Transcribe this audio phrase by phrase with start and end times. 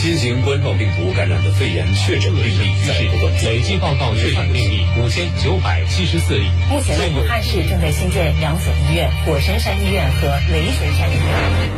[0.00, 6.44] 新型冠状病毒感染的肺炎确诊病例在不断，累计报告确诊病例五千九百七十四例。
[6.70, 11.70] 目前，武汉市正在新建两所医院：火神山医院和雷神山医院。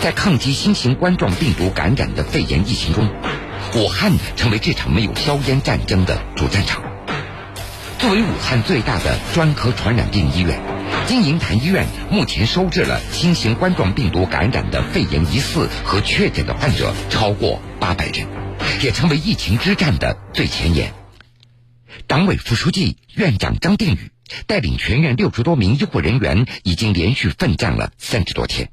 [0.00, 3.06] 在抗击新型冠状病毒感染的肺炎疫情中，
[3.74, 6.82] 武汉成为这场没有硝烟战争的主战场。
[7.98, 10.58] 作为武汉最大的专科传染病医院，
[11.06, 18.26] 金银潭医院目前收治了新型冠状病毒感染的肺炎疑似和确诊的患者超过八百人，
[18.82, 20.92] 也成为疫情之战的最前沿。
[22.06, 24.10] 党委副书记、院长张定宇
[24.46, 28.70] 带领全院六十多名医护人员，已经连续奋战了三十多天，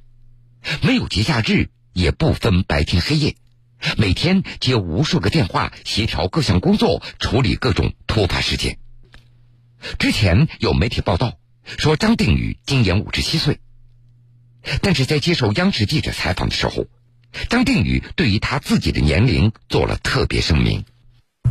[0.82, 3.36] 没有节假日，也不分白天黑夜，
[3.98, 8.78] 每天接无数个电话，协调各项工作，处理各种突发事件。
[10.00, 11.34] 之前有媒体报道
[11.66, 13.60] 说张定宇今年五十七岁，
[14.82, 16.86] 但是在接受央视记者采访的时候，
[17.50, 20.86] 张定宇对于他自己的年龄做了特别声明。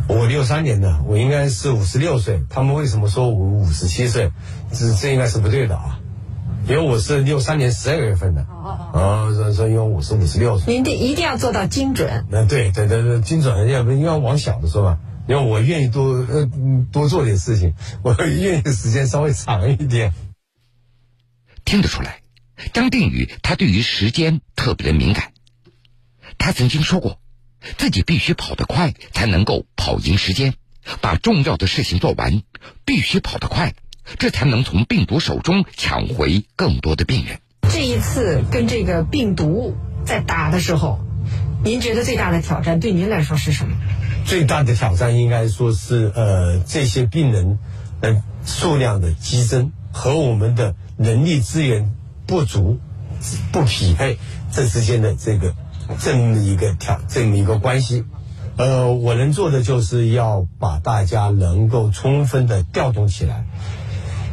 [0.07, 2.41] 我六三年的，我应该是五十六岁。
[2.49, 4.31] 他们为什么说我五十七岁？
[4.71, 5.99] 这这应该是不对的啊，
[6.67, 8.41] 因为我是六三年十二月份的。
[8.41, 10.73] 哦哦所以说因为我是五十六岁。
[10.73, 12.25] 您得一定要做到精准。
[12.29, 14.97] 那对对对对，精准要不要往小的说嘛？
[15.27, 16.49] 因为我愿意多呃
[16.91, 20.13] 多做点事情， 我愿意时间稍微长一点。
[21.63, 22.21] 听得出来，
[22.73, 25.31] 张定宇他对于时间特别的敏感。
[26.37, 27.19] 他曾经说过，
[27.77, 30.55] 自己必须跑得快，才能够跑赢时间，
[31.01, 32.41] 把重要的事情做完。
[32.85, 33.73] 必须跑得快，
[34.19, 37.39] 这才能从病毒手中抢回更多的病人。
[37.71, 39.75] 这一次跟这个病毒
[40.05, 40.99] 在打的时候，
[41.63, 43.77] 您觉得最大的挑战对您来说是什么？
[44.25, 47.59] 最大的挑战应该说是呃这些病人
[47.99, 51.93] 的数量的激增和我们的人力资源
[52.25, 52.79] 不足
[53.51, 54.17] 不匹配
[54.51, 55.53] 这之间的这个
[55.99, 58.05] 这么一个挑这么一个关系。
[58.57, 63.45] 呃，我能做的就是要把大家能够充分的调动起来，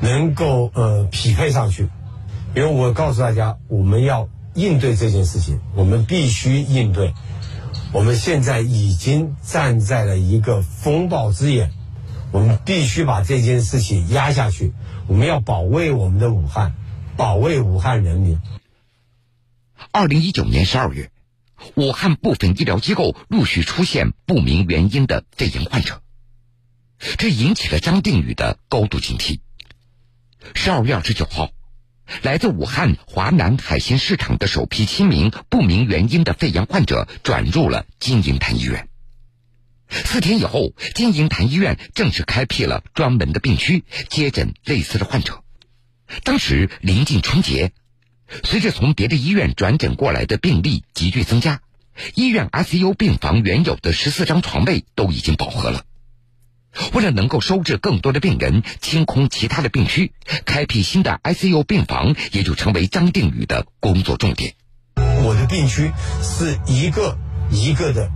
[0.00, 1.88] 能够呃匹配上去。
[2.54, 7.14] 因为我告诉大家，我们要应对这件事情，我们必须应对。
[7.90, 11.72] 我们现在已经站在了一个风暴之眼，
[12.32, 14.74] 我们必须把这件事情压下去。
[15.06, 16.74] 我们要保卫我们的武汉，
[17.16, 18.38] 保卫武汉人民。
[19.90, 21.10] 二零一九年十二月，
[21.76, 26.02] 武汉部分医疗机构陆续出现不明原因的肺炎患者，
[27.16, 29.40] 这引起了张定宇的高度警惕。
[30.54, 31.50] 十二月二十九号。
[32.22, 38.88] 来自武汉华南海鲜市场的首批七名不明原因的肺炎患者转入了金银潭医院。
[39.90, 45.42] 四天以后，金银潭医院正式开辟了专门的病区，接诊类似的患者。
[46.24, 47.72] 当时临近春节，
[48.44, 51.62] 随着从别的医院转诊过来的病例急剧增加，
[52.14, 55.84] 医院 ICU 病房原有的十四张床位都已经饱和了。
[56.92, 60.12] 为了能够收治更多的病人，清空其他的病区，
[60.44, 64.54] 开辟新的 ICU 病房，也就成为张定宇的工作重点。
[64.96, 65.90] 我的病区
[66.22, 67.16] 是一个
[67.50, 68.10] 一个的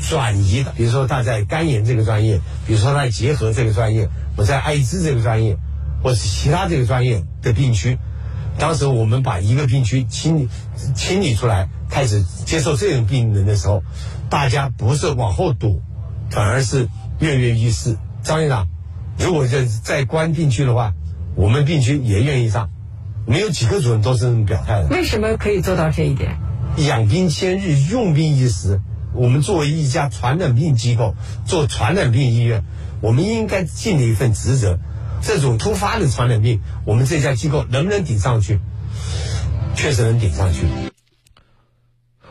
[0.00, 5.56] 转移的，比如说他在肝炎这个专业，比如说他在结核这个专业，我在艾滋这个专业，
[6.02, 7.98] 或是其他这个专业的病区。
[8.58, 10.48] 当时我们把一个病区清理
[10.96, 13.82] 清理出来，开始接受这种病人的时候，
[14.28, 15.80] 大家不是往后躲，
[16.30, 16.88] 反而是
[17.20, 17.96] 跃跃欲试。
[18.28, 18.68] 张院长，
[19.18, 20.92] 如果在在关病区的话，
[21.34, 22.68] 我们病区也愿意上。
[23.26, 24.88] 没有几个主任都是这么表态的。
[24.88, 26.36] 为什么可以做到这一点？
[26.76, 28.82] 养兵千日，用兵一时。
[29.14, 31.14] 我们作为一家传染病机构，
[31.46, 32.64] 做传染病医院，
[33.00, 34.78] 我们应该尽的一份职责。
[35.22, 38.60] 这种突发的传染病，我们这家机构能不能顶上去？
[39.74, 40.66] 确实能顶上去。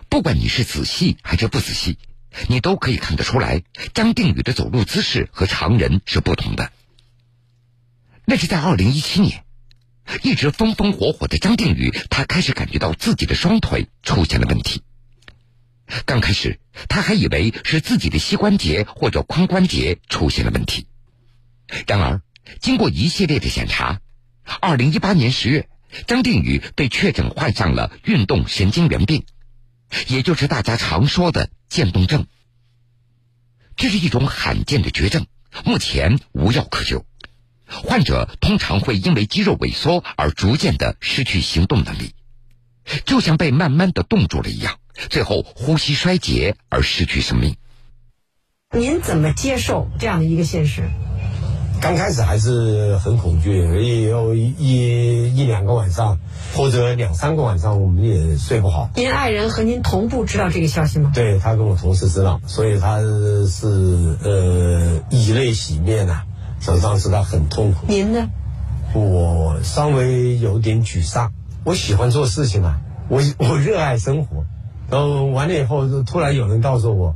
[0.09, 1.97] 不管你是仔细还是不仔细。
[2.47, 6.71] 你都可以看得出来，张定宇的走路姿势和常人是不同的。
[8.25, 9.43] 那是在二零一七年，
[10.21, 14.83] 一直风风火火的张定宇，他开始感觉到自己的双腿出现了问题。
[16.05, 16.59] 刚开始，
[16.89, 20.88] 他还以为是自己的膝关节或者髋关节出现了问题。
[21.88, 22.21] 然而，
[22.59, 24.01] 经过一系列的检查，
[24.62, 25.69] 二零一八年十月，
[26.06, 29.25] 张定宇被确诊患上了运动神经元病。
[30.07, 32.27] 也就是大家常说的渐冻症，
[33.75, 35.27] 这是一种罕见的绝症，
[35.65, 37.05] 目前无药可救。
[37.65, 42.13] 患者通常会因为肌肉萎缩而逐渐的失去行动能力，
[43.05, 44.79] 就像被慢慢的冻住了一样，
[45.09, 47.57] 最后呼吸衰竭而失去生命。
[48.71, 50.89] 您怎么接受这样的一个现实？
[51.79, 56.18] 刚开始还是很恐惧，也有一一一两个晚上，
[56.56, 58.89] 或者两三个晚上，我们也睡不好。
[58.95, 61.12] 您爱人和您同步知道这个消息吗？
[61.13, 66.24] 对他跟我同时知道，所以他是呃以泪洗面呐、
[66.59, 67.85] 所以当时他很痛苦。
[67.88, 68.27] 您呢？
[68.94, 71.31] 我稍微有点沮丧。
[71.63, 72.79] 我喜欢做事情啊，
[73.09, 74.45] 我我热爱生活。
[74.89, 77.15] 然后完了以后，突然有人告诉我，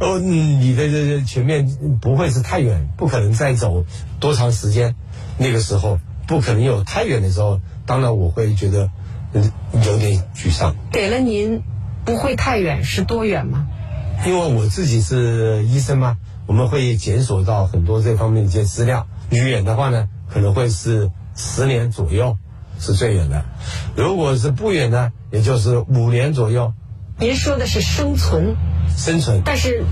[0.00, 3.84] 哦，嗯你的这这前面不会是太远，不可能再走
[4.20, 4.94] 多长时间。
[5.38, 8.90] 那个时候不可能有太远的时候，当然我会觉得
[9.32, 9.50] 嗯
[9.84, 10.74] 有点沮丧。
[10.92, 11.62] 给了您
[12.04, 13.66] 不会太远是多远吗？
[14.26, 19.06] 因为我自己是医生嘛，我们会检索到很多这方面的一些资料。
[19.30, 22.38] 远的话呢，可能会是十年左右
[22.78, 23.42] 是最远的；
[23.96, 26.72] 如果是不远呢，也就是五年左右
[27.18, 28.56] 您说的是生存，
[28.96, 29.42] 生存。
[29.44, 29.84] 但是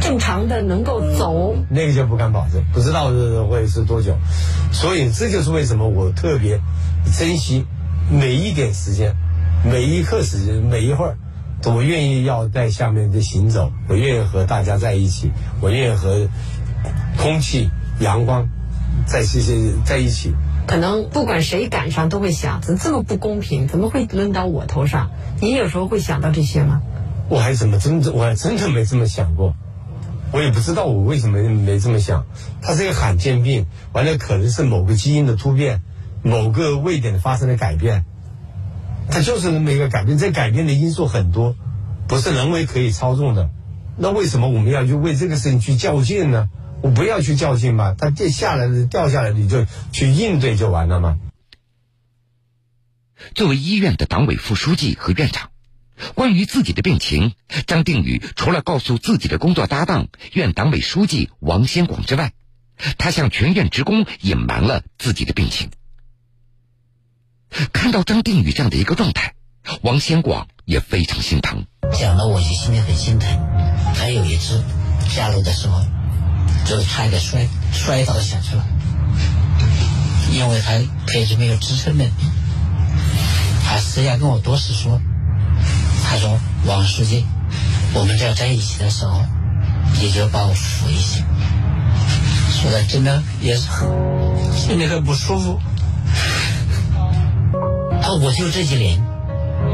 [0.00, 4.16] 正常的能够走，那个就不敢保证，不知道是会是多久。
[4.72, 6.60] 所以这就是为什么我特别
[7.16, 7.64] 珍惜
[8.10, 9.14] 每一点时间，
[9.64, 11.16] 每一刻时间，每一会儿，
[11.66, 15.30] 我愿意要在下面的行走，我愿意和大家在一起，
[15.60, 16.28] 我愿意和
[17.16, 17.70] 空气、
[18.00, 18.48] 阳光
[19.06, 19.54] 在这些
[19.84, 20.34] 在一起。
[20.70, 23.66] 可能不管谁赶上都会想，怎么这么不公平？
[23.66, 25.10] 怎么会轮到我头上？
[25.40, 26.80] 你有时候会想到这些吗？
[27.28, 29.56] 我还怎么真的我还真的没这么想过，
[30.30, 32.24] 我也不知道我为什么没这么想。
[32.62, 35.82] 它是一个罕见病，完了可能是某个基因的突变，
[36.22, 38.04] 某个位点发生了改变，
[39.10, 40.18] 它就是那么一个改变。
[40.18, 41.56] 这改变的因素很多，
[42.06, 43.50] 不是人为可以操纵的。
[43.96, 46.48] 那为什么我们要去为这个事情去较劲呢？
[46.82, 51.18] 我不要去较劲嘛，它这下来的掉下来，你就去应对就完了嘛。
[53.34, 55.50] 作为医院的党委副书记和院长，
[56.14, 57.34] 关于自己的病情，
[57.66, 62.32] 张定宇除了告诉自己的工作搭档院党委书记王先广之外，
[62.96, 65.70] 他向全院职工隐瞒了自己的病情。
[67.72, 69.34] 看到张定宇这样的一个状态，
[69.82, 71.66] 王先广也非常心疼。
[71.92, 73.28] 讲了我就心里很心疼。
[73.94, 74.64] 还有一次
[75.08, 75.84] 下楼的时候，
[76.64, 78.64] 就差一点摔摔倒下去了，
[80.32, 80.72] 因为他
[81.06, 82.04] 腿是没有支撑的。
[83.64, 85.00] 他私下跟我多次说，
[86.04, 87.24] 他说王书记，
[87.94, 89.22] 我们在在一起的时候，
[90.00, 91.22] 你就把我扶一下。
[92.50, 93.62] 说的真的也是
[94.56, 95.60] 心里很不舒服。
[98.02, 99.00] 他我就这几年，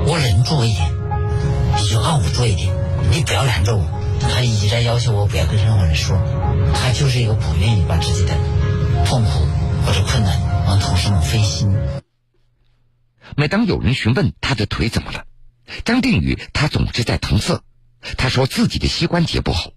[0.06, 0.90] 我能做一点，
[1.78, 2.72] 你就让我做一点，
[3.10, 3.84] 你不要拦着我。
[4.28, 6.16] 他一直在要求我不要跟任何人说，
[6.74, 8.34] 他就是一个不愿意把自己的
[9.04, 9.46] 痛苦
[9.84, 11.76] 或者困难让同事们分心。
[13.36, 15.24] 每当有人询问他的腿怎么了，
[15.84, 17.62] 张定宇他总是在搪塞。
[18.16, 19.70] 他说自己的膝关节不好，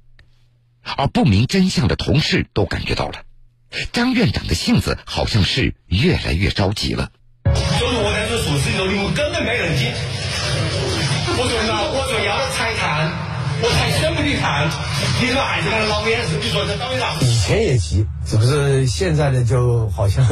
[0.98, 3.24] 而不明真相的同事都感觉到了，
[3.92, 7.12] 张院长的性子好像是越来越着急了。
[7.46, 9.88] 就是我在做手术的时候，你们根本没人进。
[11.42, 13.29] 我说那我说要裁谈，我
[14.42, 15.22] 才舍不得谈。
[15.22, 17.10] 你说还是那老眼神，你说这张院长。
[17.22, 20.26] 以前也急，只不是现在呢，就好像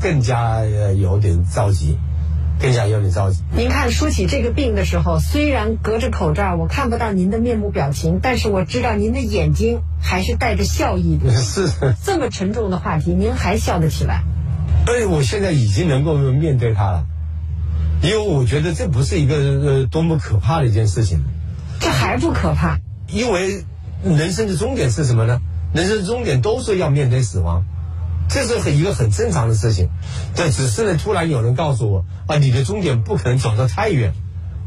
[0.00, 1.98] 更加呃有点着急，
[2.60, 3.42] 更加有点着急。
[3.56, 11.30] 您看说起这个病的时候，虽然隔着口罩，我看不到您的面部表情，但是我知道您的眼睛还是带着笑意的。
[11.34, 11.68] 是，
[12.04, 14.22] 这么沉重的话题，您还笑得起来？
[14.86, 17.06] 所以我现在已经能够面对它了，
[18.00, 21.24] 因为我觉得这不是一个呃多么可怕的一件事情，
[21.78, 22.78] 这还不可怕？
[23.10, 23.64] 因为
[24.04, 25.40] 人生的终点是什么呢？
[25.74, 27.64] 人生的终点都是要面对死亡，
[28.28, 29.88] 这是很一个很正常的事情。
[30.34, 34.14] 但，只是呢，突然有人告诉我啊，你的终点不可能走得太远，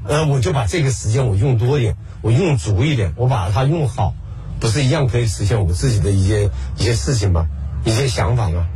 [0.06, 4.14] 呃，我就把这个时间我用多一点，我用足一点，我把它用好，
[4.60, 7.48] 不是一样可以实现我自己的一些一些事情吗？
[7.86, 8.68] 一些想法吗？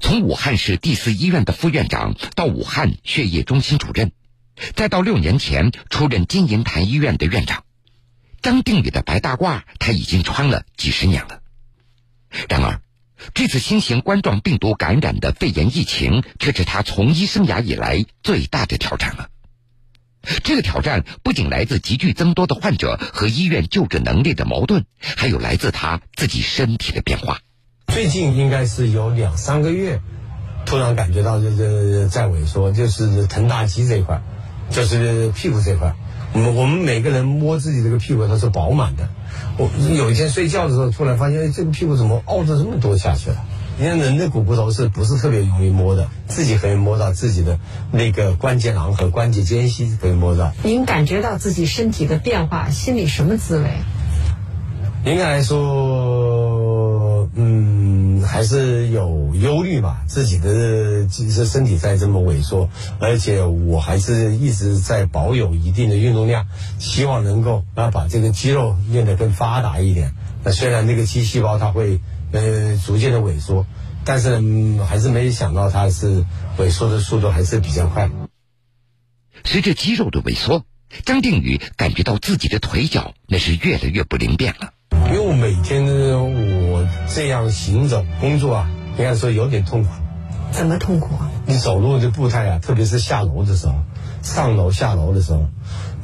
[0.00, 4.12] 从武汉市第四医院的副院长到武汉血液中心主任，
[4.74, 7.64] 再到六年前出任金银潭医院的院长，
[8.42, 11.40] 张定宇的白大褂他已经穿了几十年了。
[12.48, 12.80] 然而，
[13.34, 19.28] 这次新型冠状病毒感染的肺炎疫情，却是他从医生涯以来最大的挑战了。
[20.44, 27.40] 这个挑战不仅来自急剧增多的患者和医院救治能力的矛盾，还有来自他自己身体的变化。
[27.88, 30.00] 最近应该是有两三个月，
[30.66, 34.22] 突然感觉到这这在萎缩，就是臀大肌这一块，
[34.70, 35.96] 就是屁股这一块。
[36.32, 39.08] 我们我们每个人摸自己这个屁股它是饱满的。
[39.56, 43.36] 我有一天睡觉的时候，突然发现，哎，这个屁股怎么凹着这么多下去了？
[43.78, 46.08] 你看人的股骨头是不是特别容易摸的？
[46.28, 47.58] 自己可以摸到自己的
[47.90, 50.52] 那个关节囊和关节间隙可以摸到。
[50.62, 53.70] 您感觉到自己身体的变化，心里什么滋味？
[55.04, 55.58] 应该来说，
[58.50, 66.48] 是有忧虑嘛，自己的其实身体在这么萎缩，而且我还是一直在保有一定的运动量，
[66.80, 70.12] 希望能够啊把这个肌肉练得更发达一点。
[70.42, 72.00] 那虽然那个肌细胞它会
[72.32, 73.66] 呃逐渐的萎缩，
[74.04, 76.24] 但是、嗯、还是没想到它是
[76.58, 78.10] 萎缩的速度还是比较快。
[79.44, 80.64] 随着肌肉的萎缩，
[81.04, 84.72] 张定宇感觉到自己的腿脚那是越来越不灵便了。
[85.06, 86.28] 因为我每天我
[87.12, 89.90] 这样行走工作啊，应该说有点痛苦。
[90.52, 91.30] 怎么痛苦啊？
[91.46, 93.74] 你走路的步态啊，特别是下楼的时候，
[94.22, 95.46] 上楼下楼的时候，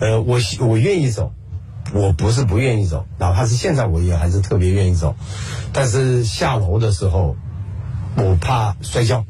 [0.00, 1.32] 呃，我我愿意走，
[1.92, 5.14] 我不是不愿意走，哪怕是现在我也还是特别愿意走，
[5.72, 7.36] 但是下楼的时候，
[8.16, 9.24] 我怕摔跤。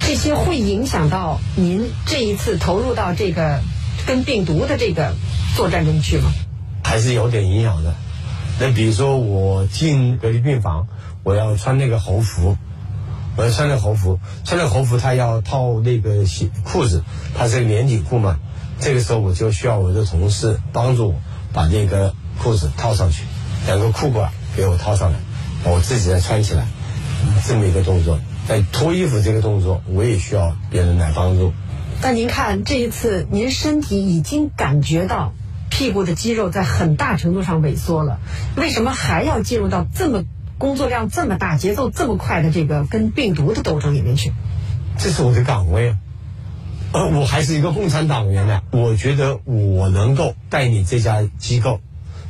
[0.00, 3.60] 这些会影响到您这一次投入到这个
[4.06, 5.14] 跟病毒的这个
[5.56, 6.32] 作战中去吗？
[6.82, 7.94] 还是有点影响的。
[8.60, 10.86] 那比如说我进隔离病房，
[11.24, 12.56] 我要穿那个猴服，
[13.36, 17.02] 我要穿那个猴服，穿那个猴服，他要套那个鞋裤子，
[17.36, 18.38] 它是个连体裤嘛。
[18.78, 21.14] 这个时候我就需要我的同事帮助我
[21.52, 23.24] 把那个裤子套上去，
[23.66, 25.18] 两个裤管给我套上来，
[25.64, 26.66] 我自己再穿起来，
[27.46, 28.18] 这么一个动作。
[28.46, 31.54] 在脱衣服这个动作，我也需要别人来帮助。
[32.02, 35.32] 但您看这一次，您身体已经感觉到
[35.70, 38.18] 屁股的肌肉在很大程度上萎缩了，
[38.56, 40.24] 为什么还要进入到这么
[40.58, 44.32] 工作量这么大、节奏这么快的这个跟病毒的斗争里面去？
[44.98, 45.98] 这是我的岗位啊，
[46.92, 48.62] 呃，我还是一个共产党员呢。
[48.70, 51.80] 我觉得我能够带领这家机构，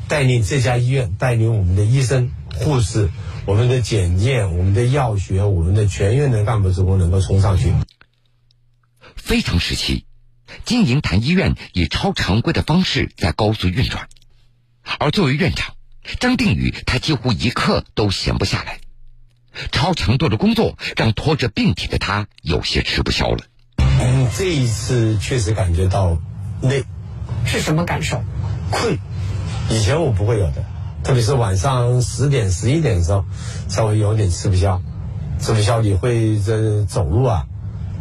[0.08, 3.10] 带领这家医院，带领我们的医生、护士。
[3.46, 7.74] 我们的检验、我们的药学、我们的全院的干部职工能够冲上去。
[9.16, 10.06] 非常时期，
[10.64, 14.08] 金银潭医院以超常规的方式在高速运转，
[14.98, 15.74] 而作为院长，
[16.20, 18.78] 张定宇他几乎一刻都闲不下来。
[19.70, 23.38] 超强度的工作让拖着病体的他有些吃不消了。
[23.78, 26.18] 嗯，这一次确实感觉到
[26.60, 26.84] 累，
[27.46, 28.22] 是什么感受？
[28.70, 28.98] 困，
[29.70, 30.64] 以前我不会有的。
[31.04, 33.24] 特别是晚上十点、十一点的时候，
[33.68, 34.80] 稍微有点吃不消，
[35.38, 37.46] 吃不消你会这走路啊，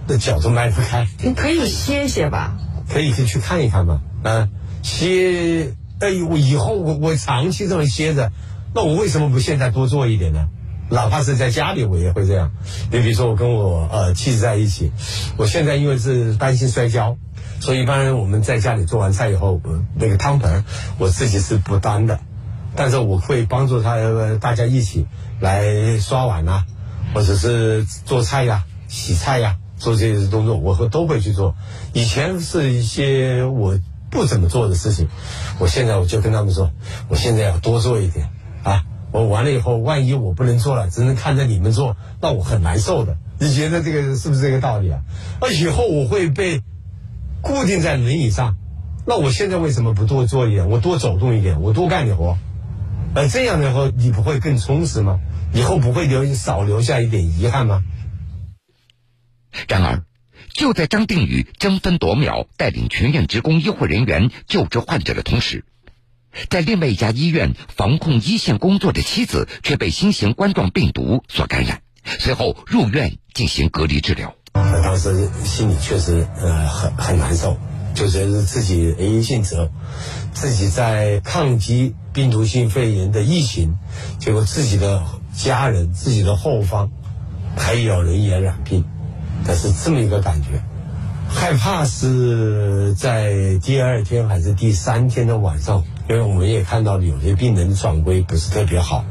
[0.08, 1.06] 那脚都迈不开。
[1.22, 2.58] 你可以歇歇吧，
[2.90, 4.50] 可以先去看一看嘛，啊，
[4.82, 8.30] 歇，哎，我以后我我长期这么歇着，
[8.76, 10.50] 那我为什么不现在多做一点呢？
[10.90, 12.52] 哪怕是在家里，我也会这样。
[12.92, 14.92] 你比如说，我跟我呃妻子在一起，
[15.38, 17.16] 我现在因为是担心摔跤，
[17.62, 19.62] 所以一般我们在家里做完菜以后，
[19.96, 20.66] 那个汤盆
[20.98, 22.20] 我自己是不端的。
[22.76, 23.96] 但是我会帮助他，
[24.42, 25.06] 大家一起
[25.40, 26.66] 来刷碗呐、啊，
[27.14, 31.56] 或者是做菜呀、洗菜呀，做这些动作，我会都会去做。
[31.94, 33.80] 以前是一些我
[34.14, 35.10] 不怎么做的事情，
[35.60, 36.72] 我现在我就跟他们说，
[37.10, 38.30] 我现在要多做一点
[38.64, 38.86] 啊！
[39.12, 43.18] 我完了以后，万一我不能做了，只能看着你们做，那我很难受的。
[43.40, 45.02] 你觉得这个是不是这个道理啊？
[45.42, 46.62] 那以后我会被
[47.42, 48.56] 固定在轮椅上，
[49.06, 50.70] 那我现在为什么不多做一点？
[50.70, 52.38] 我多走动一点，我多干点活。
[53.16, 55.20] 呃，这样的话，你不会更充实吗？
[55.54, 57.84] 以后不会留少留下一点遗憾吗？
[59.68, 60.02] 然而，
[60.54, 65.66] 就在张定宇争分夺秒带领全院职工医护人员救治患者的同时，
[66.50, 74.36] 在另外一家医院防控一线工作的妻子却被新型冠状病毒所感染，随后入院进行隔离治疗。
[74.54, 77.58] 当时心里确实呃很很难受，
[77.96, 79.72] 就觉得自己哎姓责，
[80.34, 83.76] 自己在抗击病毒性肺炎的疫情，
[84.20, 85.04] 结果自己的
[85.36, 86.92] 家人、自己的后方
[87.58, 88.86] 还有人也染病，
[89.46, 90.62] 但是这么一个感觉，
[91.30, 99.04] 害怕是在第二天还是第三天的晚上，因为我们也看到有些病人转归不是特别好，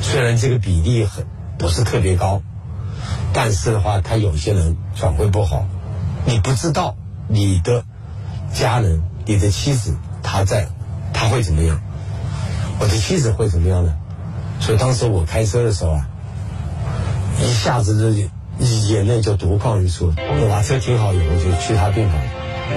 [0.00, 1.26] 虽然这个比例很
[1.58, 2.42] 不是特别高。
[3.32, 5.66] 但是的话，他有些人转归不好，
[6.24, 6.96] 你不知道
[7.28, 7.84] 你的
[8.52, 10.66] 家人、你的妻子他在，
[11.12, 11.80] 他会怎么样？
[12.80, 13.94] 我的妻子会怎么样呢？
[14.60, 16.08] 所以当时我开车的时候啊，
[17.40, 20.12] 一下子就眼泪就夺眶而出。
[20.16, 22.18] 我把车停好以后就去他病房，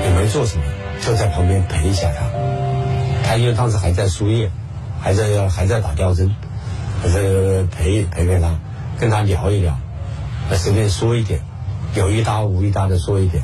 [0.03, 0.63] 也没做什么，
[1.01, 2.25] 就在旁边陪一下他。
[3.23, 4.49] 他因为当时还在输液，
[4.99, 6.35] 还在还在打吊针，
[7.01, 7.19] 还在
[7.71, 8.59] 陪陪陪他，
[8.99, 9.77] 跟他聊一聊。
[10.53, 11.39] 随便说一点，
[11.95, 13.43] 有一搭无一搭的说一点，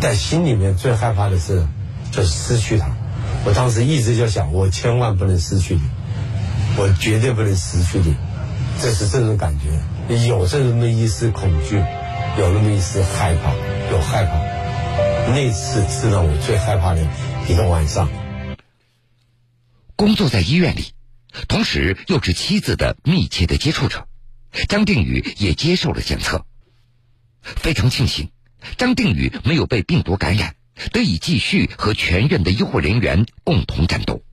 [0.00, 1.66] 在心里面最害怕的是，
[2.10, 2.88] 就是失去他。
[3.44, 5.82] 我当时一直就想，我千万不能失去你，
[6.76, 8.14] 我绝对不能失去你。
[8.80, 9.68] 这是这种感觉，
[10.10, 11.76] 有这么一丝恐惧，
[12.36, 13.54] 有那么一丝害怕，
[13.92, 14.34] 有害怕。
[15.32, 17.06] 那次是让我最害怕的
[17.48, 18.08] 一个晚上。
[19.94, 20.94] 工作在医院里，
[21.46, 24.08] 同时又是妻子的密切的接触者。
[24.68, 26.44] 张定宇也接受了检测。
[27.40, 28.30] 非常庆幸，
[28.76, 30.56] 张定宇没有被病毒感染，
[30.92, 34.24] 得以继续和全院的医护人员共同战斗。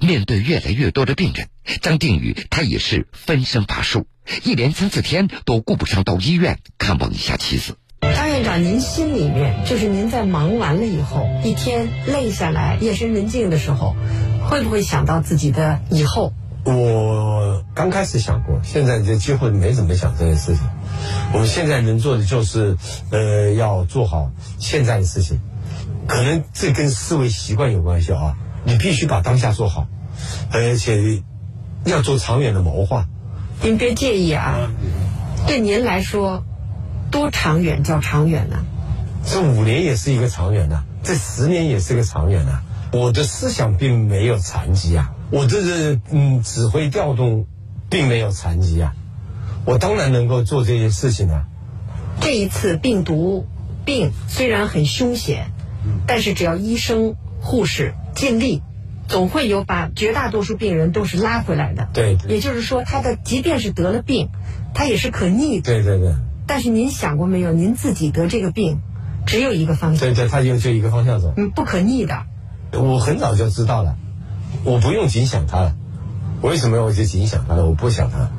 [0.00, 1.48] 面对越来越多的病人，
[1.80, 4.06] 张定宇他也是分身乏术，
[4.44, 7.76] 一连三四天都顾不上到医院看望一下妻子。
[8.00, 13.96] 张院长，您心里面就是您在忙完了以后，一天累下来，夜深人静的时候，
[14.48, 16.32] 会不会想到自己的以后？
[16.66, 20.64] 我刚开始想过，现在就几乎没怎么想这件事情。
[21.32, 22.76] 我们现在能做的就是，
[23.10, 25.40] 呃，要做好现在的事情。
[26.06, 28.36] 可能这跟思维习惯有关系啊。
[28.64, 29.86] 你必须把当下做好，
[30.50, 31.22] 而且
[31.84, 33.06] 要做长远的谋划。
[33.62, 34.70] 您别介意啊，
[35.46, 36.44] 对您来说，
[37.10, 38.64] 多长远叫长远呢、
[39.24, 47.46] 这五年也是一个长远呐、这十年也是个长远呐、我的思想并没有残疾啊，我这是嗯指挥调动
[47.88, 48.94] 并没有残疾啊，
[49.64, 51.44] 我当然能够做这些事情啊。
[52.20, 53.46] 这一次病毒
[53.84, 55.52] 病虽然很凶险，
[56.06, 58.62] 但是只要医生、护士尽力，
[59.08, 61.88] 总会有把绝大多数病人都是拉回来的。
[61.92, 64.30] 对对也就是说，他的即便是得了病，
[64.74, 65.72] 他也是可逆的。
[65.72, 66.14] 对对对
[66.46, 67.52] 但是您想过没有？
[67.52, 68.80] 您自己得这个病，
[69.26, 71.32] 只有一个方向，对对，他就就一个方向走。
[71.36, 72.22] 嗯，不可逆的。
[72.72, 73.96] 我很早就知道了，
[74.64, 75.74] 我不用紧想他了。
[76.42, 77.64] 为什么我就仅想他了？
[77.66, 78.30] 我不想他，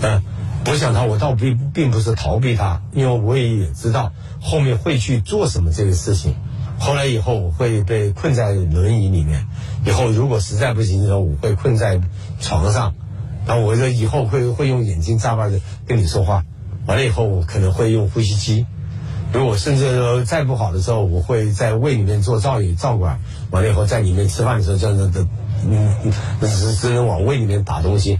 [0.00, 0.22] 嗯，
[0.64, 6.36] 不想他，我倒并并不是逃避他，因为我也知道后面会去做什么这个事情。
[6.78, 9.46] 后来以后我会被困在轮椅里面，
[9.84, 12.00] 以后如果实在不行的时候，我会困在
[12.40, 12.94] 床上，
[13.46, 16.44] 然后我就以后会会用眼睛眨巴着跟你说话，
[16.86, 18.66] 完了以后我可能会用呼吸机。
[19.32, 23.18] 如果甚至说再不好的时候，我会在胃里面做造影造管，
[23.50, 25.26] 完了以后在里面吃饭的时候，这样子的，
[25.68, 28.18] 嗯，嗯只只能往胃里面打东西，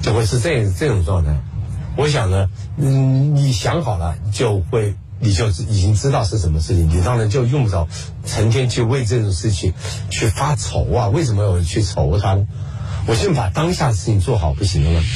[0.00, 1.36] 就会是这这种状态。
[1.96, 7.88] 我想呢，嗯，你想好了就会，你就已经知道是什么事情，你当然就用不着
[8.26, 9.72] 成天去为这种事情
[10.10, 11.08] 去发愁啊。
[11.08, 12.46] 为什么我去愁它呢？
[13.06, 15.06] 我先把当下的事情做好不行了吗？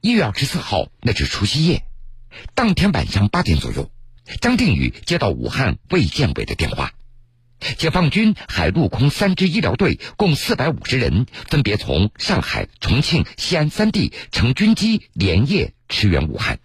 [0.00, 1.82] 一月二十四号，那是除夕夜，
[2.54, 3.90] 当天晚上八点左右，
[4.40, 6.92] 张定宇接到武汉卫健委的电话，
[7.76, 16.58] 解放军海陆空三支医疗队共四百五十人，分别从上海、重庆、西安三地乘军机连夜驰援武汉。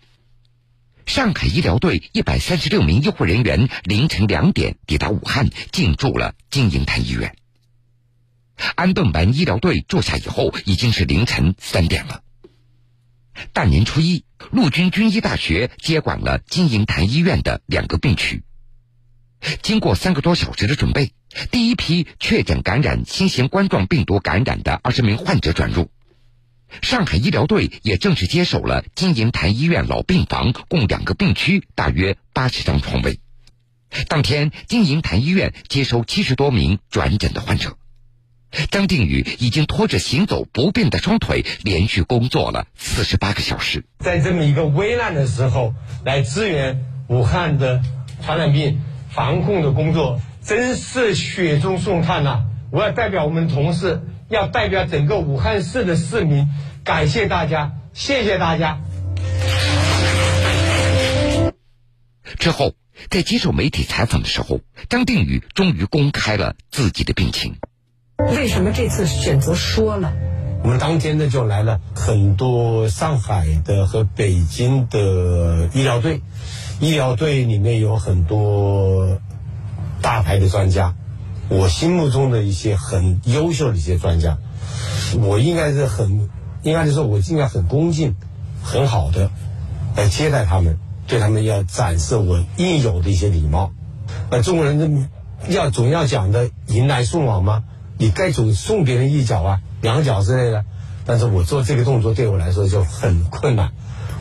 [1.06, 7.36] 上海医疗队一百三十六名医护人员凌晨两点抵达武汉，进驻了金银潭医院。
[8.76, 12.22] 安顿完医疗队坐下以后，已经是凌晨三点了。
[13.52, 18.44] 大年初一，陆军军医大学接管了金银潭医院的两个病区。
[19.62, 21.12] 经过三个多小时的准备，
[21.52, 25.90] 第一批确诊感染新型冠状病毒感染的二十名患者转入。
[26.82, 33.20] 上海医疗队也正式接手了金银潭医院老病房共两个病区，大约八十张床位。
[34.08, 37.78] 当天，金银潭医院接收七十多名转诊的患者。
[38.70, 43.84] 张定宇已经拖着行走不便的双腿，连续工作了四十八个小时。
[44.00, 45.74] 在这么一个危难的时候，
[46.06, 47.82] 来支援武汉的
[48.24, 54.02] 传染病防控的工作，真是雪中送炭呐、我要代表我们同事，
[54.34, 56.48] 要代表整个武汉市的市民，
[56.84, 58.80] 感谢大家，谢谢大家。
[62.40, 62.74] 之后，
[63.12, 67.58] 在接受媒体采访的时候，张定宇终于公开了自己的病情。
[68.18, 70.12] 为什么这次选择说了？
[70.64, 76.22] 我们当天呢就来了很多上海的和北京的医疗队，
[76.80, 79.22] 医疗队里面有很多
[80.02, 80.96] 大牌的专家，
[81.50, 84.38] 我心目中的一些很优秀的一些专家，
[85.20, 86.30] 我应该是很，
[86.64, 88.16] 应该是说我应该很恭敬、
[88.64, 89.30] 很好的
[89.96, 90.78] 来接待他们，
[91.08, 93.72] 对他们要展示我应有的一些礼貌。
[94.30, 95.10] 呃，中国人的
[95.50, 97.64] 要总要讲的迎来送往吗？
[97.98, 100.66] 你该总送别人一脚啊，两脚之类的。
[101.06, 103.72] 但是我做这个动作对我来说就很困难。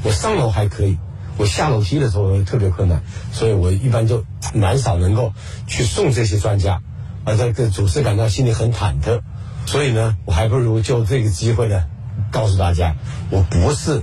[0.03, 0.99] 我上楼还可以，
[1.39, 5.33] 我下楼梯的时候特别困难，所以我一般就蛮少能够
[5.69, 6.83] 去送这些专家，
[7.25, 9.21] 啊，这个主持感到心里很忐忑。
[9.65, 11.85] 所以呢，我还不如就这个机会呢，
[12.31, 12.97] 告诉大家，
[13.31, 14.03] 我不是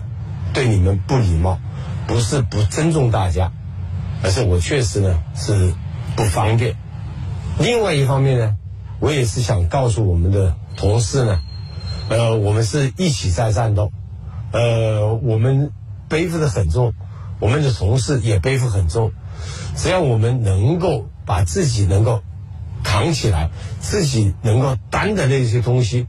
[0.54, 1.60] 对你们不礼貌，
[2.08, 3.52] 不是不尊重大家，
[4.24, 5.74] 而是我确实呢是
[6.16, 6.76] 不方便。
[7.60, 8.56] 另外一方面呢，
[9.00, 11.42] 我也是想告诉我们的同事呢，
[12.08, 13.92] 呃，我们是一起在战斗，
[14.54, 15.72] 呃，我们
[16.08, 16.94] 背负的很重，
[17.40, 19.12] 我们的同事也背负很重，
[19.76, 22.24] 只要我们能够把自己能够
[22.84, 26.08] 扛起来，自己能够担的那些东西，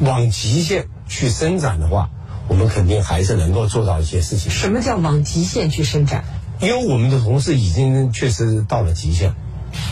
[0.00, 2.10] 往极限去伸展的话，
[2.48, 4.50] 我们肯定还是能够做到一些事情。
[4.50, 6.24] 什么叫往极限去伸展？
[6.60, 9.34] 因为我们的同事已经确实到了极限，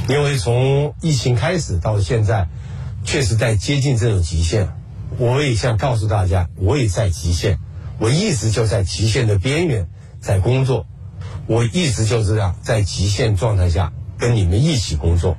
[0.09, 2.49] 因为从疫情开始到现在，
[3.05, 4.69] 确实在接近这种极限。
[5.19, 7.59] 我也想告诉大家，我也在极限，
[7.99, 9.89] 我一直就在极限的边缘
[10.21, 10.87] 在工作，
[11.47, 15.37] 我一直就这样在极限状态下跟你们一起工作。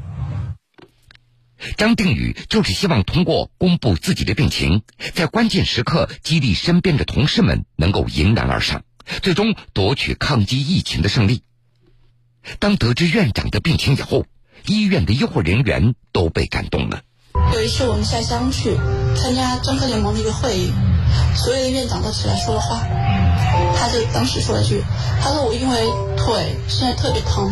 [1.77, 8.83] 张定宇就是希望通过公布自己的病情，在关键时刻激励身边的同事们能够迎难而上，
[9.21, 11.43] 最终夺取抗击疫情的胜利。
[12.59, 14.25] 当得知院长的病情以后，
[14.65, 17.01] 医院的医护人员都被感动了。
[17.53, 18.75] 有一次我们下乡去
[19.15, 20.71] 参加专科联盟的一个会议，
[21.35, 22.81] 所有的院长都起来说了话。
[23.75, 24.83] 他就当时说了一句
[25.21, 25.85] ：“他说我因为
[26.17, 27.51] 腿现在特别疼，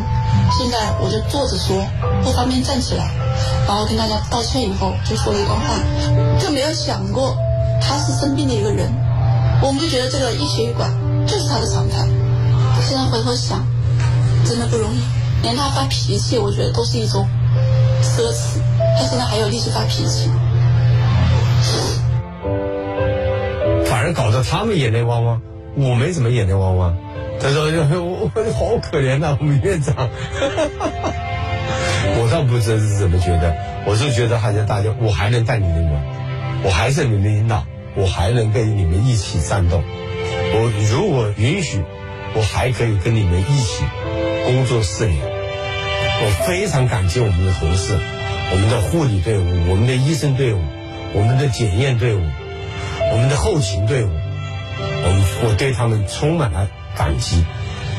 [0.58, 1.86] 现在我就坐着说，
[2.24, 3.12] 不方便站起来。”
[3.68, 5.80] 然后跟大家道歉以后，就说了一段话，
[6.40, 7.36] 就没有想过
[7.82, 8.92] 他是生病的一个人。
[9.62, 10.90] 我们就觉得这个医学馆
[11.28, 12.08] 就是他的常态。
[12.82, 13.66] 现在回头想，
[14.46, 15.02] 真的不容易，
[15.44, 17.28] 连他发脾气，我觉得都是一种
[18.02, 18.60] 奢侈。
[18.98, 20.30] 他现在还有力气发脾气，
[23.86, 25.42] 反而搞得他们眼泪汪汪，
[25.80, 26.98] 我没怎么眼泪汪汪。
[27.42, 29.96] 他说：“我我好可怜呐、我们院长。
[32.20, 36.04] ”我倒不知道是怎么觉得，我是觉得还是大家，我还能带你们玩，
[36.64, 37.66] 我还是你们的领导，
[37.96, 39.82] 我还能跟你们一起战斗。
[40.52, 41.84] 我如果允许，
[42.36, 43.86] 我还可以跟你们一起
[44.46, 45.18] 工作四年。
[46.22, 47.98] 我非常感激我们的同事。
[48.52, 50.60] 我们的护理队伍，我们的医生队伍，
[51.14, 52.22] 我们的检验队伍，
[53.14, 54.10] 我们的后勤队伍，
[55.44, 57.44] 我对他们充满了感激，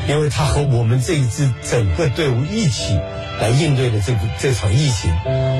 [0.07, 2.99] 因为他和我们这一支整个队伍一起
[3.39, 5.11] 来应对的这个这场疫情，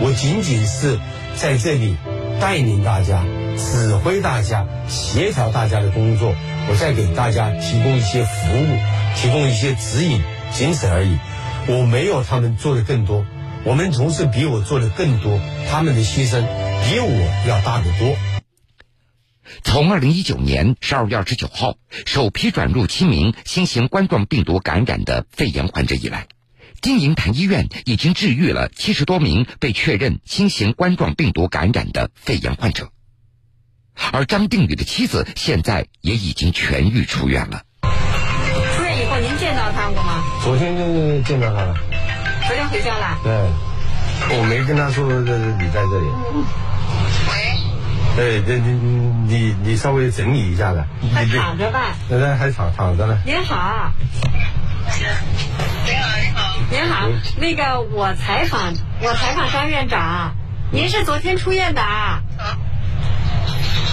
[0.01, 0.99] 我仅仅是
[1.35, 1.95] 在这里
[2.39, 3.23] 带领大家、
[3.57, 6.33] 指挥大家、协调大家的工作，
[6.69, 8.77] 我再给大家提供一些服务、
[9.15, 10.21] 提供一些指引，
[10.53, 11.17] 仅此而已。
[11.67, 13.25] 我没有他们做的更多。
[13.63, 16.41] 我们同事比我做的更多，他们的牺牲
[16.83, 18.30] 比我要大得多。
[19.63, 26.27] 从二零一九年十二月二十九号首批转入七名新型冠状病毒感染的肺炎患者以来，
[26.81, 32.89] 金银潭医院已经治愈了七十多名被确认新型冠状病毒感染的肺炎患者，
[34.11, 37.63] 而张定宇的妻子现在也已经痊愈出院了。
[38.75, 40.23] 出院以后，您见到他过吗？
[40.43, 41.75] 昨天就见到他了。
[42.47, 43.19] 昨天回家了。
[43.23, 45.25] 对，我没跟他说你
[45.69, 46.70] 在这里。
[48.17, 48.41] 喂。
[48.41, 48.71] 对，这你
[49.27, 50.83] 你你稍微整理一下子。
[51.13, 51.95] 还躺着吧？
[52.09, 53.17] 现在还躺躺着呢。
[53.25, 53.91] 您好。
[55.85, 56.41] 您好，您好。
[56.69, 60.35] 您好，那个我采访我采访张院长，
[60.71, 62.21] 您是昨天出院的啊？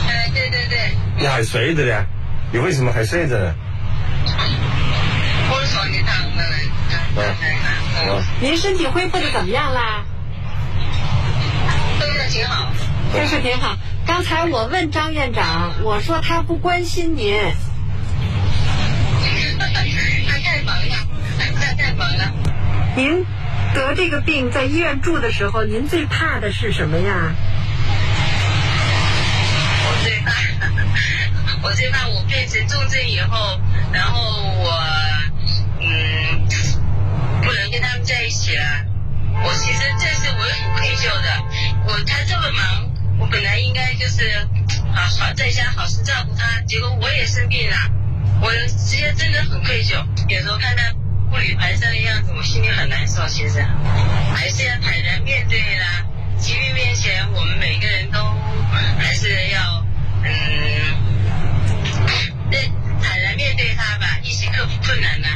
[0.09, 0.79] 哎，对对对。
[1.19, 2.05] 你还睡着呢？
[2.53, 3.55] 你为什么还睡着呢？
[5.51, 6.57] 我说你躺着呢。
[7.17, 8.23] 嗯。
[8.41, 10.05] 您身体恢复的怎么样啦？
[11.99, 12.71] 恢复的挺好。
[13.13, 13.77] 恢复挺好。
[14.19, 17.41] 刚才我问张院长，我说他不关心您。
[19.57, 19.65] 他
[20.39, 20.97] 太忙了，
[21.39, 22.33] 他太忙了。
[22.97, 23.25] 您
[23.73, 27.33] 得这个病在医院住的时候，您最怕的是什么呀？
[29.87, 30.33] 我最怕，
[31.63, 33.61] 我最怕我变成重症以后，
[33.93, 34.81] 然后我
[35.79, 36.43] 嗯
[37.41, 38.65] 不能跟他们在一起了。
[39.45, 41.29] 我其实这是我很愧疚的。
[41.87, 44.49] 我他这么忙，我本来应该是
[44.93, 47.77] 好好在家好生照顾他，结果我也生病了，
[48.43, 50.05] 我其实真的很愧疚。
[50.29, 50.93] 有时候看他
[51.31, 53.25] 步履蹒跚的样子，我心里很难受。
[53.29, 53.63] 其实
[54.35, 56.05] 还是要坦然面对啦。
[56.37, 58.19] 疾病面前，我们每个人都
[58.99, 59.87] 还是要
[60.25, 60.31] 嗯，
[62.51, 62.69] 对，
[63.01, 65.29] 坦然面对他吧，一起克服困难呢。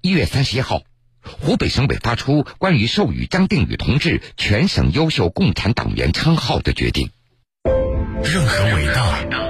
[0.00, 0.82] 一月三十一号，
[1.40, 7.10] 湖北省委发出关于授予张定宇同志全省优秀共产党员称号的决定。
[8.22, 9.47] 任何伟大。